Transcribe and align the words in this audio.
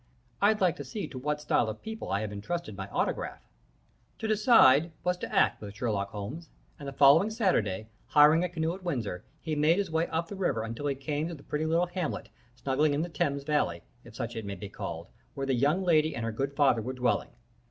I'd 0.41 0.61
like 0.61 0.75
to 0.77 0.83
see 0.83 1.07
to 1.09 1.19
what 1.19 1.39
style 1.41 1.69
of 1.69 1.83
people 1.83 2.09
I 2.11 2.21
have 2.21 2.31
intrusted 2.31 2.75
my 2.75 2.89
autograph.' 2.89 3.47
"To 4.17 4.27
decide 4.27 4.91
was 5.03 5.15
to 5.17 5.31
act 5.31 5.61
with 5.61 5.75
Sherlock 5.75 6.09
Holmes, 6.09 6.49
and 6.79 6.87
the 6.87 6.91
following 6.91 7.29
Saturday, 7.29 7.87
hiring 8.07 8.43
a 8.43 8.49
canoe 8.49 8.73
at 8.73 8.81
Windsor, 8.81 9.23
he 9.41 9.55
made 9.55 9.77
his 9.77 9.91
way 9.91 10.07
up 10.07 10.27
the 10.27 10.35
river 10.35 10.63
until 10.63 10.87
he 10.87 10.95
came 10.95 11.27
to 11.27 11.35
the 11.35 11.43
pretty 11.43 11.67
little 11.67 11.85
hamlet, 11.85 12.29
snuggling 12.55 12.95
in 12.95 13.03
the 13.03 13.09
Thames 13.09 13.43
Valley, 13.43 13.83
if 14.03 14.15
such 14.15 14.35
it 14.35 14.43
may 14.43 14.55
be 14.55 14.69
called, 14.69 15.05
where 15.35 15.45
the 15.45 15.53
young 15.53 15.83
lady 15.83 16.15
and 16.15 16.25
her 16.25 16.31
good 16.31 16.55
father 16.55 16.81
were 16.81 16.93
dwelling. 16.93 17.29